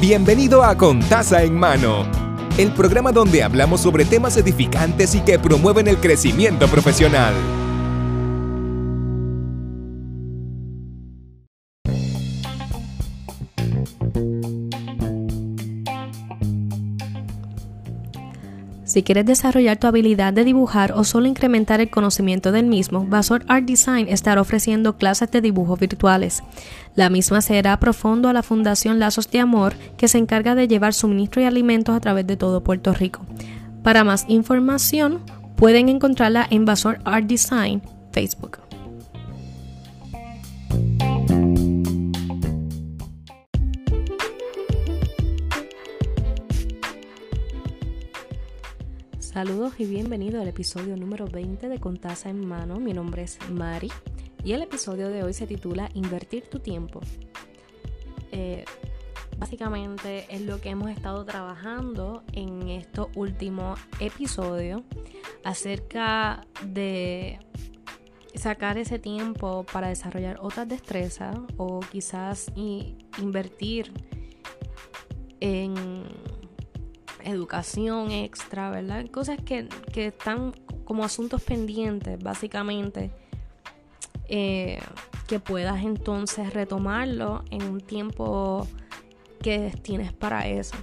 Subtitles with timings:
[0.00, 2.04] Bienvenido a Contaza en Mano,
[2.58, 7.32] el programa donde hablamos sobre temas edificantes y que promueven el crecimiento profesional.
[18.94, 23.44] Si quieres desarrollar tu habilidad de dibujar o solo incrementar el conocimiento del mismo, Vasor
[23.48, 26.44] Art Design estará ofreciendo clases de dibujo virtuales.
[26.94, 30.94] La misma será profundo a la Fundación Lazos de Amor, que se encarga de llevar
[30.94, 33.26] suministro y alimentos a través de todo Puerto Rico.
[33.82, 35.18] Para más información,
[35.56, 38.63] pueden encontrarla en Vasor Art Design Facebook.
[49.34, 52.78] Saludos y bienvenido al episodio número 20 de Contaza en Mano.
[52.78, 53.90] Mi nombre es Mari
[54.44, 57.00] y el episodio de hoy se titula Invertir tu tiempo.
[58.30, 58.64] Eh,
[59.36, 64.82] básicamente es lo que hemos estado trabajando en estos últimos episodios
[65.42, 67.40] acerca de
[68.36, 72.52] sacar ese tiempo para desarrollar otras destrezas o quizás
[73.16, 73.92] invertir
[75.40, 76.04] en
[77.24, 79.06] educación extra, ¿verdad?
[79.10, 80.52] Cosas que, están
[80.84, 83.10] como asuntos pendientes, básicamente,
[84.28, 84.80] eh,
[85.26, 88.66] que puedas entonces retomarlo en un tiempo
[89.42, 90.76] que tienes para eso.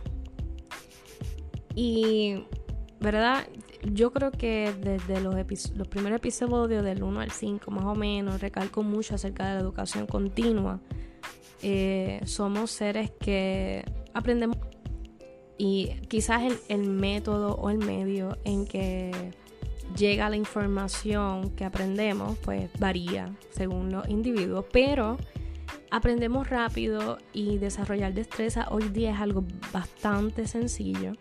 [1.76, 2.46] Y,
[3.00, 3.48] ¿verdad?
[3.84, 5.36] Yo creo que desde los,
[5.76, 9.62] los primeros episodios del 1 al 5 más o menos recalco mucho acerca de la
[9.62, 10.80] educación continua.
[11.64, 13.84] Eh, somos seres que
[14.14, 14.58] aprendemos
[15.58, 19.12] y quizás el, método o el medio en que
[19.96, 25.18] llega la información que aprendemos, pues varía según los individuos, pero
[25.92, 31.14] aprendemos rápido y desarrollar destreza hoy día es algo bastante sencillo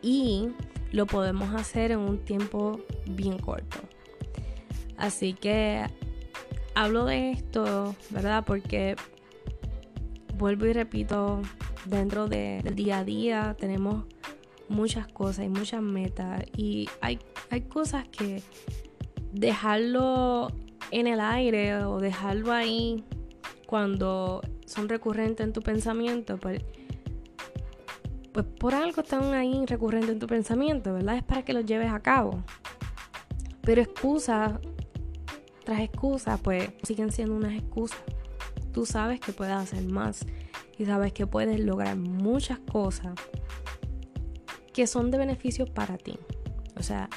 [0.00, 0.48] y
[0.92, 3.78] lo podemos hacer en un tiempo bien corto.
[4.96, 5.84] Así que
[6.74, 8.44] hablo de esto, ¿verdad?
[8.46, 8.96] Porque
[10.36, 11.40] vuelvo y repito,
[11.84, 14.04] dentro del día a día tenemos
[14.68, 17.18] muchas cosas y muchas metas y hay,
[17.50, 18.42] hay cosas que
[19.32, 20.48] dejarlo
[20.90, 23.04] en el aire o dejarlo ahí
[23.66, 26.62] cuando son recurrentes en tu pensamiento, pues,
[28.32, 31.16] pues por algo están ahí recurrentes en tu pensamiento, ¿verdad?
[31.16, 32.42] Es para que los lleves a cabo.
[33.62, 34.54] Pero excusas
[35.64, 38.00] tras excusas, pues siguen siendo unas excusas.
[38.72, 40.26] Tú sabes que puedes hacer más
[40.78, 43.14] y sabes que puedes lograr muchas cosas
[44.72, 46.18] que son de beneficio para ti.
[46.76, 47.08] O sea,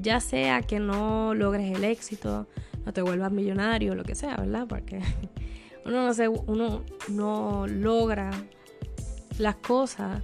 [0.00, 2.48] ya sea que no logres el éxito,
[2.84, 4.66] no te vuelvas millonario, lo que sea, ¿verdad?
[4.68, 5.00] Porque
[5.84, 8.30] uno no, se, uno no logra
[9.38, 10.22] las cosas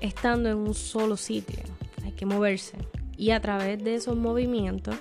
[0.00, 1.60] estando en un solo sitio.
[2.04, 2.76] Hay que moverse.
[3.16, 4.96] Y a través de esos movimientos,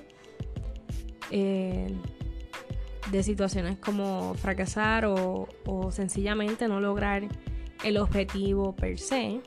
[1.32, 1.94] eh,
[3.12, 5.48] de situaciones como fracasar o,
[5.92, 7.24] sencillamente no lograr
[7.84, 9.42] el objetivo per se,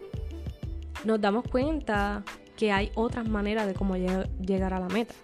[1.04, 2.24] nos damos cuenta
[2.56, 5.14] que hay otras maneras de cómo llegar a la meta.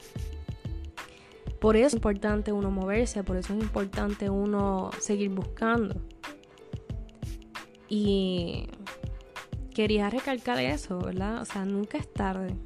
[1.61, 5.95] Por eso es importante uno moverse, por eso es importante uno seguir buscando.
[7.89, 8.69] Y
[9.73, 11.41] quería recalcar eso, ¿verdad?
[11.41, 12.57] O sea, nunca es tarde.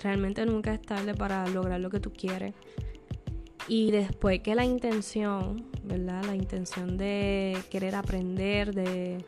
[0.00, 2.54] Realmente nunca es tarde para lograr lo que tú quieres.
[3.68, 6.24] Y después que la intención, ¿verdad?
[6.24, 9.24] La intención de querer aprender, de,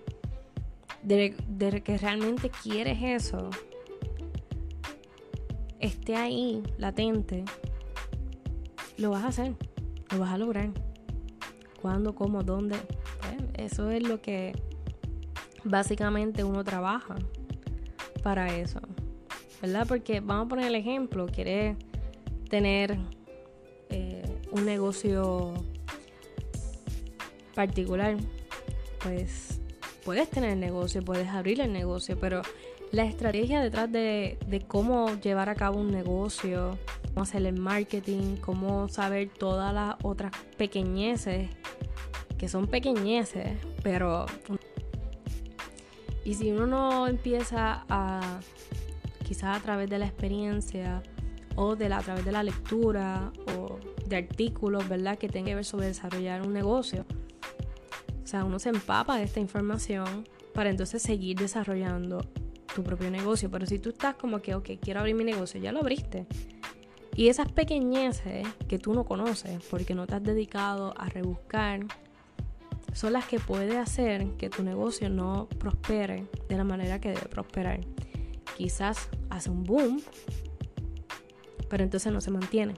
[1.02, 3.50] de, que realmente quieres eso,
[5.80, 7.44] esté ahí, latente,
[8.96, 9.54] lo vas a hacer,
[10.12, 10.70] lo vas a lograr.
[11.82, 12.76] ¿Cuándo, cómo, dónde?
[13.20, 14.52] Pues, eso es lo que
[15.64, 17.16] básicamente uno trabaja
[18.22, 18.80] para eso,
[19.60, 19.84] ¿verdad?
[19.88, 21.76] Porque vamos a poner el ejemplo, quieres
[22.48, 22.98] tener
[24.50, 25.54] un negocio
[27.54, 28.16] particular,
[29.02, 29.60] pues
[30.04, 32.42] puedes tener el negocio, puedes abrir el negocio, pero
[32.92, 36.78] la estrategia detrás de, cómo llevar a cabo un negocio,
[37.08, 41.50] cómo hacer el marketing, cómo saber todas las otras pequeñeces,
[42.38, 44.26] que son pequeñeces, pero...
[46.24, 48.40] Y si uno no empieza a,
[49.26, 51.02] quizás a través de la experiencia,
[51.60, 55.18] o de la, a través de la lectura, o de artículos, ¿verdad?
[55.18, 57.04] Que tengan que ver sobre desarrollar un negocio.
[58.22, 60.24] O sea, uno se empapa de esta información
[60.54, 62.20] para entonces seguir desarrollando
[62.72, 63.50] tu propio negocio.
[63.50, 66.26] Pero si tú estás como que, ok, quiero abrir mi negocio, ya lo abriste.
[67.16, 71.80] Y esas pequeñeces que tú no conoces porque no te has dedicado a rebuscar
[72.92, 77.26] son las que puede hacer que tu negocio no prospere de la manera que debe
[77.26, 77.80] prosperar.
[78.56, 80.00] Quizás hace un boom,
[81.68, 82.74] pero entonces no se mantiene.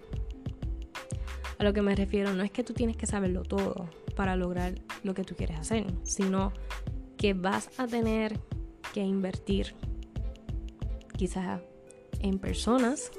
[1.59, 4.75] A lo que me refiero no es que tú tienes que saberlo todo para lograr
[5.03, 6.53] lo que tú quieres hacer, sino
[7.17, 8.39] que vas a tener
[8.95, 9.75] que invertir
[11.17, 11.61] quizás
[12.21, 13.11] en personas,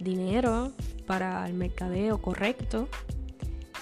[0.00, 0.72] dinero
[1.06, 2.88] para el mercadeo correcto,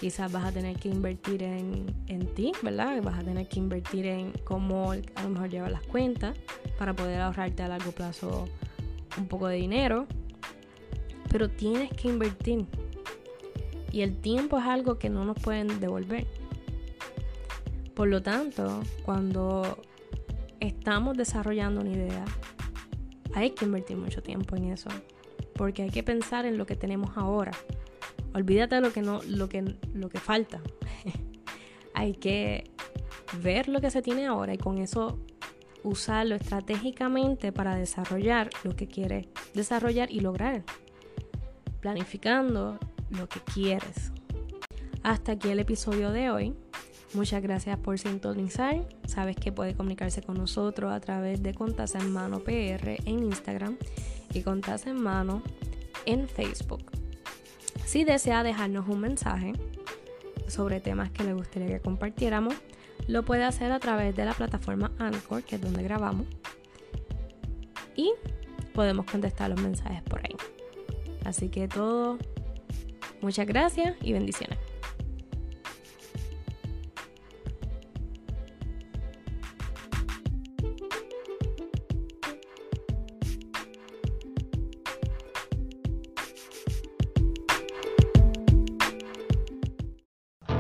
[0.01, 1.87] quizás vas a tener que invertir en,
[2.35, 3.03] ti, ¿verdad?
[3.03, 6.37] Vas a tener que invertir en cómo a lo mejor llevar las cuentas
[6.79, 8.47] para poder ahorrarte a largo plazo
[9.17, 10.07] un poco de dinero.
[11.31, 12.67] Pero tienes que invertir.
[13.93, 16.27] Y el tiempo es algo que no nos pueden devolver.
[17.95, 19.83] Por lo tanto, cuando
[20.61, 22.25] estamos desarrollando una idea,
[23.35, 24.91] hay que invertir mucho tiempo en eso.
[25.55, 27.53] Porque hay que pensar en lo que tenemos ahora
[28.35, 30.61] Olvídate de lo que no, lo que, lo que falta.
[31.95, 32.71] Hay que
[33.43, 35.19] ver lo que se tiene ahora y con eso
[35.83, 40.63] usarlo estratégicamente para desarrollar lo que quieres desarrollar y lograr.
[41.81, 42.79] Planificando
[43.11, 44.13] lo que quieres.
[45.03, 46.55] Hasta aquí el episodio de hoy.
[47.15, 48.87] Muchas gracias por sintonizar.
[49.07, 53.77] Sabes que puedes comunicarse con nosotros a través de Contasa en Mano PR en Instagram
[54.35, 55.43] y Contasa en Mano
[56.05, 56.91] en Facebook.
[57.87, 59.55] Si desea dejarnos un mensaje
[60.47, 62.55] sobre temas que le gustaría que compartiéramos,
[63.07, 66.27] lo puede hacer a través de la plataforma Anchor, que es donde grabamos.
[67.97, 68.13] Y
[68.75, 70.37] podemos contestar los mensajes por ahí.
[71.29, 72.17] Así que todo,
[73.21, 74.59] muchas gracias y bendiciones.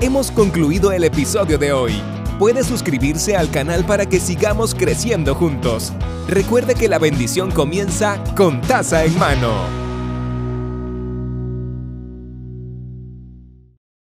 [0.02, 1.94] Hemos concluido el episodio de hoy.
[2.38, 5.94] Puede suscribirse al canal para que sigamos creciendo juntos.
[6.28, 9.87] Recuerde que la bendición comienza con taza en mano.